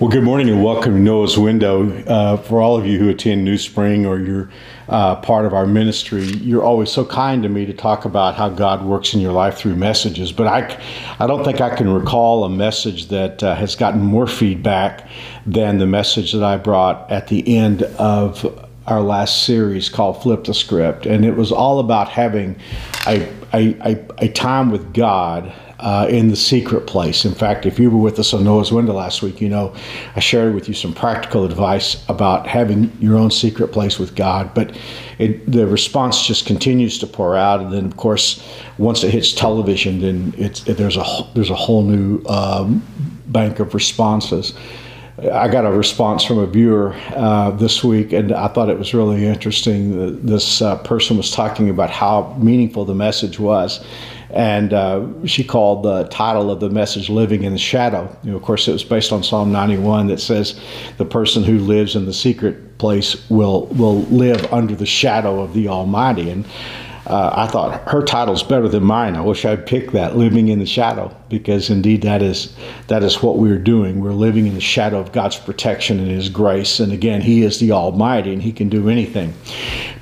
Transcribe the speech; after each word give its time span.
Well, 0.00 0.08
good 0.08 0.22
morning 0.22 0.48
and 0.48 0.62
welcome 0.62 0.92
to 0.92 1.00
Noah's 1.00 1.36
Window. 1.36 1.90
Uh, 2.04 2.36
for 2.36 2.62
all 2.62 2.76
of 2.76 2.86
you 2.86 3.00
who 3.00 3.08
attend 3.08 3.42
New 3.42 3.58
Spring 3.58 4.06
or 4.06 4.20
you're 4.20 4.48
uh, 4.88 5.16
part 5.16 5.44
of 5.44 5.52
our 5.52 5.66
ministry, 5.66 6.22
you're 6.22 6.62
always 6.62 6.88
so 6.88 7.04
kind 7.04 7.42
to 7.42 7.48
me 7.48 7.66
to 7.66 7.72
talk 7.72 8.04
about 8.04 8.36
how 8.36 8.48
God 8.48 8.84
works 8.84 9.12
in 9.12 9.18
your 9.18 9.32
life 9.32 9.56
through 9.56 9.74
messages. 9.74 10.30
But 10.30 10.46
I, 10.46 10.80
I 11.18 11.26
don't 11.26 11.42
think 11.42 11.60
I 11.60 11.74
can 11.74 11.92
recall 11.92 12.44
a 12.44 12.48
message 12.48 13.08
that 13.08 13.42
uh, 13.42 13.56
has 13.56 13.74
gotten 13.74 14.00
more 14.00 14.28
feedback 14.28 15.08
than 15.44 15.78
the 15.78 15.86
message 15.88 16.30
that 16.30 16.44
I 16.44 16.58
brought 16.58 17.10
at 17.10 17.26
the 17.26 17.56
end 17.56 17.82
of 17.82 18.68
our 18.86 19.00
last 19.00 19.42
series 19.42 19.88
called 19.88 20.22
Flip 20.22 20.44
the 20.44 20.54
Script. 20.54 21.06
And 21.06 21.24
it 21.24 21.34
was 21.34 21.50
all 21.50 21.80
about 21.80 22.08
having 22.08 22.54
a, 23.08 23.28
a, 23.52 23.74
a, 23.80 24.06
a 24.18 24.28
time 24.28 24.70
with 24.70 24.94
God 24.94 25.52
uh, 25.80 26.06
in 26.10 26.28
the 26.28 26.36
secret 26.36 26.86
place. 26.86 27.24
In 27.24 27.34
fact, 27.34 27.66
if 27.66 27.78
you 27.78 27.90
were 27.90 27.98
with 27.98 28.18
us 28.18 28.34
on 28.34 28.44
Noah's 28.44 28.72
Window 28.72 28.94
last 28.94 29.22
week, 29.22 29.40
you 29.40 29.48
know 29.48 29.74
I 30.16 30.20
shared 30.20 30.54
with 30.54 30.68
you 30.68 30.74
some 30.74 30.92
practical 30.92 31.44
advice 31.44 32.04
about 32.08 32.46
having 32.46 32.90
your 33.00 33.16
own 33.16 33.30
secret 33.30 33.68
place 33.68 33.98
with 33.98 34.14
God. 34.14 34.52
But 34.54 34.76
it, 35.18 35.50
the 35.50 35.66
response 35.66 36.26
just 36.26 36.46
continues 36.46 36.98
to 36.98 37.06
pour 37.06 37.36
out, 37.36 37.60
and 37.60 37.72
then 37.72 37.86
of 37.86 37.96
course, 37.96 38.42
once 38.78 39.04
it 39.04 39.10
hits 39.10 39.32
television, 39.32 40.00
then 40.00 40.34
it's 40.36 40.66
it, 40.66 40.76
there's 40.76 40.96
a 40.96 41.04
there's 41.34 41.50
a 41.50 41.54
whole 41.54 41.82
new 41.82 42.24
um, 42.26 42.82
bank 43.26 43.60
of 43.60 43.74
responses. 43.74 44.54
I 45.18 45.48
got 45.48 45.66
a 45.66 45.72
response 45.72 46.22
from 46.22 46.38
a 46.38 46.46
viewer 46.46 46.94
uh, 47.08 47.50
this 47.50 47.82
week, 47.82 48.12
and 48.12 48.30
I 48.30 48.46
thought 48.46 48.70
it 48.70 48.78
was 48.78 48.94
really 48.94 49.26
interesting. 49.26 50.24
This 50.24 50.62
uh, 50.62 50.76
person 50.84 51.16
was 51.16 51.32
talking 51.32 51.68
about 51.70 51.90
how 51.90 52.36
meaningful 52.38 52.84
the 52.84 52.94
message 52.94 53.40
was, 53.40 53.84
and 54.30 54.72
uh, 54.72 55.06
she 55.24 55.42
called 55.42 55.82
the 55.82 56.04
title 56.04 56.50
of 56.50 56.60
the 56.60 56.70
message 56.70 57.08
"Living 57.08 57.44
in 57.44 57.52
the 57.52 57.58
Shadow." 57.58 58.14
You 58.22 58.32
know, 58.32 58.36
of 58.36 58.42
course, 58.42 58.68
it 58.68 58.72
was 58.72 58.84
based 58.84 59.12
on 59.12 59.22
Psalm 59.22 59.50
91 59.52 60.08
that 60.08 60.20
says, 60.20 60.60
"The 60.98 61.04
person 61.04 61.44
who 61.44 61.58
lives 61.58 61.96
in 61.96 62.04
the 62.04 62.12
secret 62.12 62.78
place 62.78 63.28
will 63.30 63.66
will 63.66 64.02
live 64.02 64.52
under 64.52 64.74
the 64.74 64.86
shadow 64.86 65.40
of 65.40 65.54
the 65.54 65.68
Almighty." 65.68 66.30
And 66.30 66.44
uh, 67.06 67.32
I 67.34 67.46
thought 67.46 67.88
her 67.88 68.02
title's 68.02 68.42
better 68.42 68.68
than 68.68 68.84
mine. 68.84 69.16
I 69.16 69.22
wish 69.22 69.44
I'd 69.44 69.66
picked 69.66 69.92
that, 69.92 70.16
"Living 70.16 70.48
in 70.48 70.58
the 70.58 70.66
Shadow," 70.66 71.14
because 71.28 71.70
indeed 71.70 72.02
that 72.02 72.22
is 72.22 72.54
that 72.88 73.02
is 73.02 73.22
what 73.22 73.38
we're 73.38 73.58
doing. 73.58 74.00
We're 74.00 74.12
living 74.12 74.46
in 74.46 74.54
the 74.54 74.60
shadow 74.60 74.98
of 74.98 75.12
God's 75.12 75.36
protection 75.36 75.98
and 75.98 76.10
His 76.10 76.28
grace. 76.28 76.80
And 76.80 76.92
again, 76.92 77.20
He 77.20 77.42
is 77.42 77.58
the 77.58 77.72
Almighty, 77.72 78.32
and 78.32 78.42
He 78.42 78.52
can 78.52 78.68
do 78.68 78.88
anything. 78.88 79.34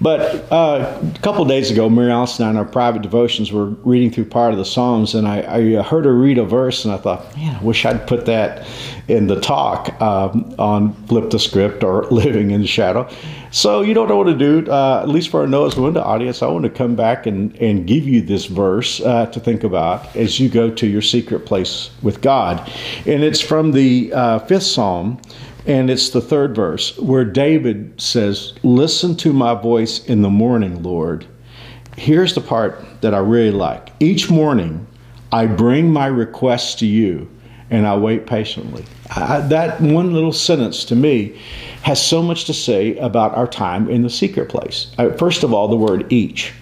But 0.00 0.50
uh, 0.52 1.00
a 1.02 1.18
couple 1.20 1.44
days 1.44 1.70
ago, 1.70 1.88
Mary 1.88 2.12
Alice 2.12 2.38
and 2.38 2.46
I, 2.46 2.50
in 2.50 2.56
our 2.56 2.64
private 2.64 3.02
devotions, 3.02 3.52
were 3.52 3.66
reading 3.66 4.10
through 4.10 4.26
part 4.26 4.52
of 4.52 4.58
the 4.58 4.64
Psalms, 4.64 5.14
and 5.14 5.26
I, 5.26 5.78
I 5.78 5.82
heard 5.82 6.04
her 6.04 6.14
read 6.14 6.38
a 6.38 6.44
verse, 6.44 6.84
and 6.84 6.92
I 6.92 6.98
thought, 6.98 7.34
man, 7.36 7.56
I 7.56 7.62
wish 7.62 7.84
I'd 7.84 8.06
put 8.06 8.26
that 8.26 8.66
in 9.08 9.28
the 9.28 9.40
talk 9.40 10.00
um, 10.00 10.54
on 10.58 10.92
Flip 11.06 11.30
the 11.30 11.38
Script 11.38 11.84
or 11.84 12.04
Living 12.10 12.50
in 12.50 12.60
the 12.60 12.66
Shadow. 12.66 13.08
So 13.50 13.80
you 13.80 13.94
don't 13.94 14.08
know 14.08 14.16
what 14.16 14.24
to 14.24 14.34
do. 14.34 14.70
Uh, 14.70 15.00
at 15.02 15.08
least 15.08 15.30
for 15.30 15.40
our 15.40 15.46
Noah's 15.46 15.76
Window 15.76 16.02
audience, 16.02 16.42
I 16.42 16.46
want 16.48 16.64
to 16.64 16.70
come 16.70 16.94
back 16.94 17.26
and, 17.26 17.56
and 17.56 17.86
give 17.86 18.06
you 18.06 18.20
this 18.20 18.46
verse 18.46 19.00
uh, 19.00 19.26
to 19.26 19.40
think 19.40 19.64
about 19.64 20.14
as 20.16 20.38
you 20.40 20.48
go 20.48 20.70
to 20.70 20.86
your 20.86 21.02
secret 21.16 21.46
place 21.46 21.90
with 22.02 22.20
God. 22.20 22.70
And 23.06 23.24
it's 23.24 23.40
from 23.40 23.72
the 23.72 24.12
uh, 24.12 24.38
fifth 24.40 24.64
Psalm, 24.64 25.18
and 25.66 25.88
it's 25.88 26.10
the 26.10 26.20
third 26.20 26.54
verse 26.54 26.96
where 26.98 27.24
David 27.24 27.98
says, 27.98 28.52
Listen 28.62 29.16
to 29.16 29.32
my 29.32 29.54
voice 29.54 30.04
in 30.04 30.20
the 30.20 30.28
morning, 30.28 30.82
Lord. 30.82 31.26
Here's 31.96 32.34
the 32.34 32.42
part 32.42 32.84
that 33.00 33.14
I 33.14 33.18
really 33.18 33.50
like. 33.50 33.92
Each 33.98 34.28
morning, 34.28 34.86
I 35.32 35.46
bring 35.46 35.90
my 35.90 36.06
requests 36.06 36.74
to 36.76 36.86
you 36.86 37.30
and 37.70 37.86
I 37.86 37.96
wait 37.96 38.26
patiently. 38.26 38.84
I, 39.10 39.40
that 39.40 39.80
one 39.80 40.12
little 40.12 40.34
sentence 40.34 40.84
to 40.84 40.94
me 40.94 41.40
has 41.82 42.04
so 42.04 42.22
much 42.22 42.44
to 42.44 42.54
say 42.54 42.96
about 42.98 43.34
our 43.34 43.46
time 43.46 43.88
in 43.88 44.02
the 44.02 44.10
secret 44.10 44.50
place. 44.50 44.94
First 45.18 45.42
of 45.44 45.54
all, 45.54 45.66
the 45.68 45.76
word 45.76 46.12
each. 46.12 46.52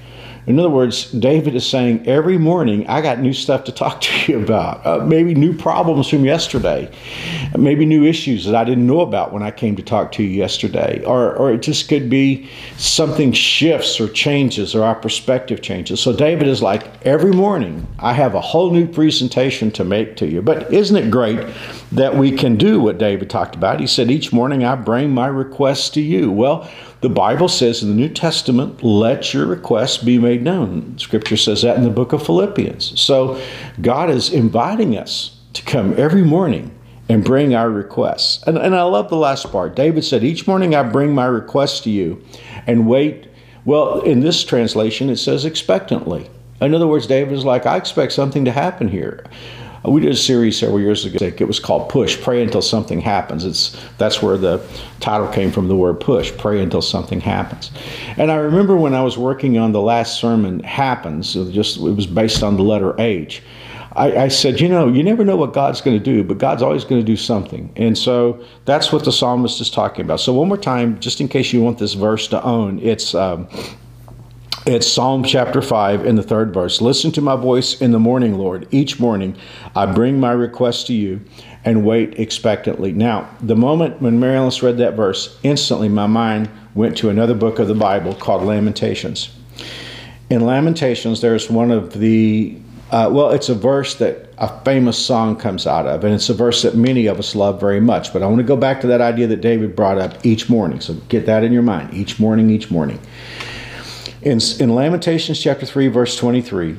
In 0.47 0.59
other 0.59 0.69
words, 0.69 1.11
David 1.11 1.55
is 1.55 1.67
saying 1.67 2.07
every 2.07 2.37
morning, 2.37 2.87
I 2.87 3.01
got 3.01 3.19
new 3.19 3.33
stuff 3.33 3.65
to 3.65 3.73
talk 3.73 4.01
to 4.03 4.33
you 4.33 4.43
about. 4.43 4.85
Uh, 4.87 5.05
maybe 5.05 5.35
new 5.35 5.57
problems 5.57 6.09
from 6.09 6.25
yesterday, 6.25 6.91
maybe 7.57 7.87
new 7.87 8.05
issues 8.05 8.45
that 8.45 8.55
I 8.55 8.65
didn't 8.65 8.87
know 8.87 9.01
about 9.01 9.33
when 9.33 9.43
I 9.43 9.51
came 9.51 9.75
to 9.77 9.83
talk 9.83 10.13
to 10.13 10.23
you 10.23 10.29
yesterday. 10.29 11.03
Or, 11.05 11.35
or 11.37 11.53
it 11.53 11.63
just 11.63 11.89
could 11.89 12.11
be 12.11 12.49
something 12.77 13.33
shifts 13.33 13.99
or 14.01 14.09
changes 14.09 14.75
or 14.75 14.85
our 14.85 14.95
perspective 14.95 15.63
changes. 15.63 16.01
So 16.01 16.15
David 16.15 16.47
is 16.47 16.61
like, 16.61 16.85
every 17.07 17.33
morning, 17.33 17.87
I 17.99 18.13
have 18.13 18.35
a 18.35 18.41
whole 18.41 18.71
new 18.71 18.87
presentation 18.87 19.71
to 19.73 19.85
make 19.85 20.17
to 20.17 20.27
you. 20.27 20.43
But 20.43 20.73
isn't 20.73 20.97
it 20.97 21.11
great 21.11 21.41
that 21.93 22.17
we 22.17 22.33
can 22.33 22.57
do 22.57 22.81
what 22.81 22.99
David 22.99 23.31
talked 23.31 23.55
about? 23.55 23.81
He 23.81 23.87
said, 23.87 24.11
Each 24.11 24.33
morning 24.33 24.65
I 24.65 24.75
bring 24.75 25.11
my 25.11 25.27
requests 25.27 25.89
to 25.91 26.01
you. 26.01 26.31
Well, 26.31 26.71
the 27.05 27.11
Bible 27.11 27.49
says 27.49 27.83
in 27.83 27.91
the 27.91 27.95
New 27.95 28.09
Testament, 28.09 28.83
let 28.83 29.35
your 29.35 29.45
requests 29.45 29.99
be 29.99 30.19
made 30.19 30.43
known. 30.43 30.97
Scripture 30.97 31.37
says 31.37 31.61
that 31.61 31.77
in 31.77 31.85
the 31.85 31.91
book 31.91 32.15
of 32.15 32.25
Philippians. 32.25 32.99
So 32.99 33.39
God 33.83 34.09
is 34.09 34.31
inviting 34.31 34.97
us 34.97 35.39
to 35.53 35.63
come 35.65 35.93
every 35.99 36.23
morning 36.23 36.75
and 37.11 37.23
bring 37.23 37.55
our 37.55 37.69
requests. 37.69 38.43
And, 38.45 38.57
and 38.57 38.75
I 38.75 38.85
love 38.85 39.11
the 39.11 39.19
last 39.19 39.53
part. 39.53 39.77
David 39.77 40.03
said, 40.03 40.25
Each 40.25 40.47
morning 40.47 40.75
I 40.75 40.83
bring 40.83 41.15
my 41.15 41.27
requests 41.27 41.81
to 41.81 41.91
you 41.91 42.25
and 42.67 42.89
wait. 42.89 43.29
Well, 43.67 44.01
in 44.01 44.21
this 44.21 44.43
translation, 44.43 45.11
it 45.11 45.17
says 45.17 45.45
expectantly. 45.45 46.31
In 46.63 46.75
other 46.75 46.87
words, 46.87 47.07
David 47.07 47.35
is 47.35 47.45
like, 47.45 47.67
I 47.67 47.77
expect 47.77 48.13
something 48.13 48.47
to 48.47 48.51
happen 48.51 48.89
here. 48.89 49.27
We 49.87 50.01
did 50.01 50.13
a 50.13 50.17
series 50.17 50.59
several 50.59 50.81
years 50.81 51.05
ago. 51.05 51.19
It 51.27 51.47
was 51.47 51.61
called 51.61 51.91
Push, 51.91 52.23
Pray 52.23 52.43
Until 52.43 52.63
Something 52.63 53.03
Happens. 53.03 53.45
It's 53.45 53.77
That's 53.99 54.23
where 54.23 54.39
the 54.39 54.67
title 55.01 55.29
came 55.29 55.53
from 55.53 55.69
the 55.69 55.77
word 55.77 56.01
push, 56.01 56.33
pray 56.39 56.63
until 56.63 56.81
something 56.81 57.21
happens. 57.21 57.71
And 58.17 58.33
I 58.33 58.37
remember 58.37 58.77
when 58.77 58.95
I 58.95 59.03
was 59.03 59.19
working 59.19 59.59
on 59.59 59.73
the 59.73 59.83
last 59.83 60.19
sermon, 60.19 60.61
Happens, 60.61 61.37
it, 61.37 61.53
just, 61.53 61.77
it 61.77 61.81
was 61.83 62.07
based 62.07 62.43
on 62.43 62.57
the 62.57 62.63
letter 62.63 62.99
H. 62.99 63.43
I, 63.93 64.25
I, 64.25 64.29
said, 64.29 64.61
you 64.61 64.69
know, 64.69 64.89
you 64.89 65.03
never 65.03 65.25
know 65.25 65.37
what 65.37 65.53
God's 65.53 65.81
going 65.81 65.97
to 65.97 66.03
do, 66.03 66.25
but 66.25 66.39
God's 66.39 66.63
always 66.63 66.85
going 66.85 67.01
to 67.01 67.07
do 67.07 67.17
something. 67.17 67.71
And 67.77 67.97
so 67.97 68.43
that's 68.65 68.91
what 68.91 69.05
the 69.05 69.13
psalmist 69.13 69.61
is 69.61 69.71
talking 69.71 70.05
about. 70.05 70.19
So, 70.19 70.33
one 70.33 70.49
more 70.49 70.57
time, 70.57 70.99
just 70.99 71.21
in 71.21 71.29
case 71.29 71.53
you 71.53 71.63
want 71.63 71.79
this 71.79 71.93
verse 71.93 72.27
to 72.29 72.43
own, 72.43 72.81
it's 72.81 73.15
um, 73.15 73.47
it's 74.67 74.91
Psalm 74.91 75.25
chapter 75.25 75.61
5 75.61 76.07
in 76.07 76.17
the 76.17 76.23
third 76.23 76.55
verse. 76.55 76.81
Listen 76.81 77.13
to 77.13 77.21
my 77.21 77.37
voice 77.37 77.81
in 77.83 77.93
the 77.93 77.99
morning, 77.99 78.39
Lord. 78.39 78.67
Each 78.71 78.99
morning 78.99 79.37
I 79.77 79.85
bring 79.85 80.19
my 80.19 80.33
request 80.33 80.87
to 80.87 80.95
you 80.95 81.21
and 81.67 81.85
wait 81.85 82.19
expectantly. 82.19 82.93
Now, 82.93 83.29
the 83.43 83.57
moment 83.57 84.01
when 84.01 84.19
Mary 84.19 84.37
Alice 84.37 84.63
read 84.63 84.79
that 84.79 84.95
verse, 84.95 85.39
instantly 85.43 85.91
my 85.91 86.07
mind 86.07 86.49
went 86.75 86.97
to 86.99 87.11
another 87.11 87.35
book 87.35 87.59
of 87.59 87.69
the 87.69 87.75
Bible 87.75 88.15
called 88.15 88.43
Lamentations. 88.43 89.35
In 90.31 90.47
Lamentations, 90.47 91.21
there's 91.21 91.51
one 91.51 91.71
of 91.71 91.93
the, 91.93 92.57
uh, 92.91 93.11
well, 93.13 93.31
it's 93.31 93.51
a 93.51 93.55
verse 93.55 93.97
that 93.97 94.33
a 94.39 94.65
famous 94.65 94.97
song 94.97 95.37
comes 95.37 95.67
out 95.67 95.87
of, 95.87 96.05
and 96.05 96.15
it's 96.15 96.31
a 96.31 96.35
verse 96.35 96.63
that 96.63 96.75
many 96.75 97.07
of 97.07 97.19
us 97.19 97.35
love 97.35 97.61
very 97.61 97.81
much. 97.81 98.15
But 98.15 98.23
I 98.23 98.27
want 98.27 98.39
to 98.39 98.45
go 98.45 98.57
back 98.57 98.81
to 98.81 98.87
that 98.87 99.03
idea 99.03 99.27
that 99.27 99.43
David 99.43 99.77
brought 99.77 99.99
up 99.99 100.25
each 100.25 100.49
morning. 100.49 100.81
So 100.81 100.95
get 101.11 101.27
that 101.27 101.45
in 101.45 101.53
your 101.53 101.63
mind 101.63 101.93
each 101.93 102.19
morning, 102.19 102.49
each 102.49 102.71
morning. 102.71 102.99
In, 104.25 104.41
in 104.59 104.75
Lamentations 104.75 105.39
chapter 105.39 105.67
3, 105.67 105.89
verse 105.89 106.17
23, 106.17 106.77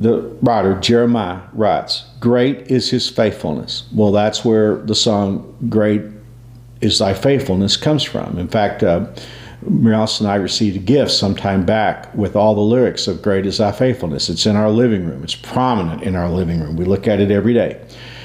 the 0.00 0.20
writer, 0.42 0.78
Jeremiah, 0.80 1.40
writes, 1.54 2.04
Great 2.20 2.70
is 2.70 2.90
his 2.90 3.08
faithfulness. 3.08 3.84
Well, 3.90 4.12
that's 4.12 4.44
where 4.44 4.76
the 4.76 4.94
song 4.94 5.56
Great 5.70 6.02
is 6.82 6.98
Thy 6.98 7.14
Faithfulness 7.14 7.78
comes 7.78 8.02
from. 8.02 8.38
In 8.38 8.48
fact, 8.48 8.82
uh, 8.82 9.06
and 9.64 10.26
I 10.26 10.34
received 10.34 10.76
a 10.76 10.80
gift 10.80 11.12
some 11.12 11.34
time 11.34 11.64
back 11.64 12.14
with 12.14 12.36
all 12.36 12.54
the 12.54 12.60
lyrics 12.60 13.08
of 13.08 13.22
Great 13.22 13.46
is 13.46 13.56
Thy 13.56 13.72
Faithfulness. 13.72 14.28
It's 14.28 14.44
in 14.44 14.54
our 14.54 14.70
living 14.70 15.06
room, 15.06 15.24
it's 15.24 15.34
prominent 15.34 16.02
in 16.02 16.16
our 16.16 16.28
living 16.28 16.60
room. 16.60 16.76
We 16.76 16.84
look 16.84 17.08
at 17.08 17.18
it 17.18 17.30
every 17.30 17.54
day. 17.54 17.82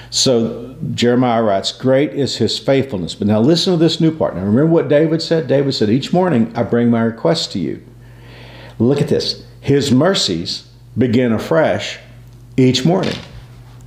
So 0.09 0.75
Jeremiah 0.93 1.43
writes, 1.43 1.71
Great 1.71 2.11
is 2.11 2.35
his 2.35 2.59
faithfulness. 2.59 3.15
But 3.15 3.27
now 3.27 3.39
listen 3.39 3.71
to 3.71 3.77
this 3.77 4.01
new 4.01 4.13
part. 4.13 4.35
Now 4.35 4.41
remember 4.41 4.65
what 4.65 4.89
David 4.89 5.21
said? 5.21 5.47
David 5.47 5.73
said, 5.73 5.89
Each 5.89 6.11
morning 6.11 6.51
I 6.55 6.63
bring 6.63 6.89
my 6.89 7.03
request 7.03 7.53
to 7.53 7.59
you. 7.59 7.81
Look 8.79 9.01
at 9.01 9.07
this. 9.07 9.43
His 9.61 9.91
mercies 9.91 10.67
begin 10.97 11.31
afresh 11.31 11.99
each 12.57 12.85
morning. 12.85 13.15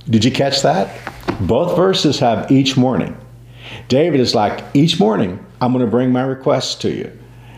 Did 0.09 0.25
you 0.25 0.31
catch 0.31 0.61
that? 0.61 0.97
Both 1.41 1.75
verses 1.75 2.19
have 2.19 2.51
each 2.51 2.77
morning. 2.77 3.17
David 3.87 4.19
is 4.19 4.35
like, 4.35 4.63
each 4.73 4.99
morning 4.99 5.43
I'm 5.61 5.71
going 5.71 5.85
to 5.85 5.89
bring 5.89 6.11
my 6.11 6.23
requests 6.23 6.75
to 6.75 6.91
you. 6.91 7.17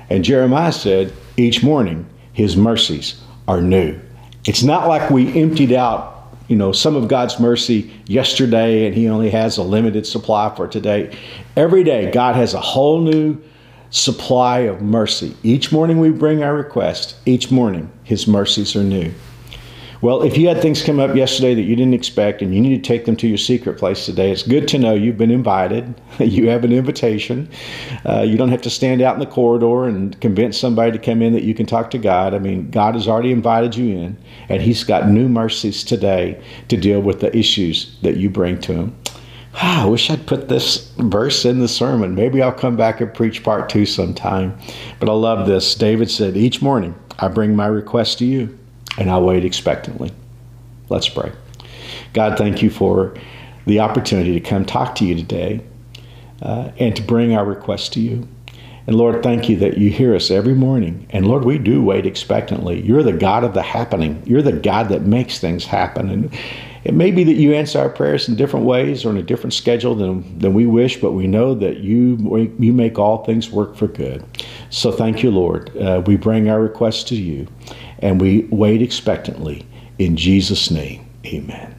And 0.10 0.24
Jeremiah 0.24 0.72
said, 0.72 1.14
each 1.38 1.64
morning 1.64 2.06
his 2.34 2.56
mercies 2.56 3.22
are 3.48 3.62
new. 3.62 4.00
It's 4.46 4.64
not 4.64 4.88
like 4.88 5.10
we 5.10 5.42
emptied 5.42 5.72
out, 5.72 6.36
you 6.48 6.56
know, 6.56 6.72
some 6.72 6.96
of 6.96 7.08
God's 7.08 7.40
mercy 7.40 7.92
yesterday 8.06 8.86
and 8.86 8.96
he 8.96 9.08
only 9.08 9.30
has 9.30 9.58
a 9.58 9.64
limited 9.64 10.06
supply 10.06 10.54
for 10.56 10.68
today. 10.68 11.18
Every 11.56 11.84
day 11.84 12.12
God 12.12 12.36
has 12.36 12.54
a 12.54 12.60
whole 12.60 13.02
new 13.02 13.42
supply 13.94 14.62
of 14.62 14.82
mercy. 14.82 15.38
Each 15.44 15.72
morning 15.72 16.00
we 16.00 16.10
bring 16.10 16.44
our 16.44 16.56
request. 16.56 17.16
Each 17.28 17.52
morning 17.52 17.92
his 18.04 18.28
mercies 18.28 18.76
are 18.76 18.84
new. 18.84 19.14
Well, 20.02 20.24
if 20.24 20.36
you 20.36 20.48
had 20.48 20.62
things 20.62 20.82
come 20.82 21.00
up 21.00 21.16
yesterday 21.16 21.54
that 21.54 21.62
you 21.62 21.76
didn't 21.76 21.94
expect 21.94 22.42
and 22.42 22.54
you 22.54 22.60
need 22.60 22.84
to 22.84 22.86
take 22.86 23.06
them 23.06 23.16
to 23.18 23.28
your 23.28 23.38
secret 23.38 23.78
place 23.78 24.06
today, 24.06 24.32
it's 24.32 24.42
good 24.42 24.68
to 24.70 24.80
know 24.80 24.96
you've 24.96 25.18
been 25.18 25.32
invited. 25.32 25.94
you 26.20 26.50
have 26.50 26.66
an 26.66 26.74
invitation. 26.74 27.48
Uh, 28.04 28.22
you 28.22 28.36
don't 28.36 28.50
have 28.50 28.64
to 28.64 28.70
stand 28.70 29.02
out 29.02 29.14
in 29.14 29.20
the 29.20 29.28
corridor 29.28 29.86
and 29.86 30.20
convince 30.20 30.58
somebody 30.58 30.92
to 30.92 30.98
come 30.98 31.22
in 31.22 31.32
that 31.34 31.44
you 31.44 31.54
can 31.54 31.68
talk 31.68 31.92
to 31.92 32.00
God. 32.00 32.34
I 32.34 32.40
mean, 32.40 32.72
God 32.72 32.96
has 32.96 33.08
already 33.08 33.32
invited 33.32 33.76
you 33.76 33.96
in, 33.96 34.18
and 34.50 34.62
He's 34.62 34.84
got 34.84 35.08
new 35.08 35.30
mercies 35.30 35.84
today 35.84 36.44
to 36.68 36.76
deal 36.76 37.00
with 37.00 37.22
the 37.22 37.34
issues 37.38 37.96
that 38.02 38.18
you 38.18 38.30
bring 38.30 38.60
to 38.62 38.74
Him. 38.74 38.96
Ah, 39.56 39.84
I 39.84 39.86
wish 39.86 40.10
I'd 40.10 40.26
put 40.26 40.50
this 40.50 40.90
verse 40.98 41.46
in 41.46 41.60
the 41.60 41.68
sermon. 41.68 42.16
Maybe 42.16 42.42
I'll 42.42 42.52
come 42.52 42.76
back 42.76 43.02
and 43.02 43.14
preach 43.14 43.44
part 43.44 43.70
two 43.70 43.86
sometime. 43.86 44.58
But 45.00 45.10
I 45.10 45.14
love 45.14 45.48
this. 45.48 45.76
David 45.76 46.10
said, 46.10 46.36
Each 46.36 46.62
morning 46.62 46.96
I 47.20 47.28
bring 47.28 47.56
my 47.56 47.68
request 47.68 48.20
to 48.20 48.26
you 48.26 48.58
and 48.98 49.10
I'll 49.10 49.24
wait 49.24 49.46
expectantly. 49.46 50.12
Let's 50.90 51.10
pray. 51.10 51.32
God, 52.14 52.38
thank 52.38 52.62
you 52.62 52.70
for 52.70 53.16
the 53.66 53.80
opportunity 53.80 54.34
to 54.34 54.40
come 54.40 54.66
talk 54.66 54.96
to 54.96 55.06
you 55.06 55.16
today 55.16 55.62
uh, 56.42 56.72
and 56.78 56.96
to 56.96 57.02
bring 57.02 57.36
our 57.36 57.46
request 57.46 57.94
to 57.94 58.00
you. 58.00 58.28
And 58.86 58.98
Lord, 58.98 59.24
thank 59.24 59.48
you 59.48 59.56
that 59.58 59.78
you 59.78 59.90
hear 59.90 60.14
us 60.14 60.30
every 60.30 60.54
morning. 60.54 61.08
And 61.12 61.26
Lord, 61.26 61.46
we 61.46 61.58
do 61.58 61.82
wait 61.82 62.06
expectantly. 62.06 62.82
You're 62.82 63.04
the 63.04 63.14
God 63.14 63.44
of 63.46 63.54
the 63.54 63.62
happening. 63.62 64.22
You're 64.26 64.42
the 64.42 64.52
God 64.52 64.90
that 64.90 65.04
makes 65.04 65.40
things 65.40 65.66
happen. 65.66 66.10
And 66.10 66.38
it 66.84 66.94
may 66.94 67.12
be 67.12 67.24
that 67.24 67.34
you 67.34 67.54
answer 67.54 67.80
our 67.80 67.90
prayers 67.90 68.28
in 68.28 68.36
different 68.36 68.66
ways 68.66 69.06
or 69.06 69.10
in 69.10 69.18
a 69.18 69.24
different 69.24 69.54
schedule 69.54 69.96
than, 69.96 70.38
than 70.40 70.54
we 70.54 70.66
wish, 70.66 71.00
but 71.00 71.12
we 71.12 71.28
know 71.28 71.56
that 71.56 71.78
you, 71.78 72.18
you 72.60 72.74
make 72.74 73.00
all 73.00 73.24
things 73.24 73.50
work 73.50 73.76
for 73.76 73.88
good. 73.88 74.24
So 74.70 74.92
thank 74.92 75.24
you, 75.24 75.32
Lord. 75.32 75.76
Uh, 75.78 76.02
we 76.06 76.18
bring 76.18 76.50
our 76.50 76.60
requests 76.60 77.04
to 77.06 77.16
you 77.16 77.48
and 78.00 78.20
we 78.20 78.48
wait 78.52 78.82
expectantly. 78.82 79.66
In 79.98 80.18
Jesus' 80.18 80.70
name, 80.70 81.06
amen. 81.26 81.74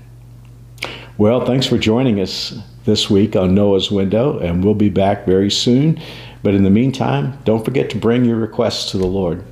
Well, 1.18 1.44
thanks 1.44 1.66
for 1.66 1.78
joining 1.78 2.20
us 2.20 2.58
this 2.84 3.10
week 3.10 3.36
on 3.36 3.54
Noah's 3.54 3.90
Window, 3.90 4.38
and 4.38 4.64
we'll 4.64 4.74
be 4.74 4.88
back 4.88 5.26
very 5.26 5.50
soon. 5.50 6.00
But 6.42 6.54
in 6.54 6.64
the 6.64 6.70
meantime, 6.70 7.38
don't 7.44 7.64
forget 7.64 7.90
to 7.90 7.98
bring 7.98 8.24
your 8.24 8.36
requests 8.36 8.90
to 8.90 8.98
the 8.98 9.06
Lord. 9.06 9.44